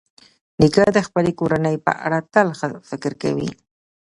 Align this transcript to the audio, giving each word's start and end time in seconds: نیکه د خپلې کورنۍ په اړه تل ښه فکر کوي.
نیکه 0.59 0.85
د 0.93 0.99
خپلې 1.07 1.31
کورنۍ 1.39 1.75
په 1.85 1.91
اړه 2.05 2.19
تل 2.33 2.47
ښه 2.59 2.67
فکر 2.89 3.11
کوي. 3.21 3.49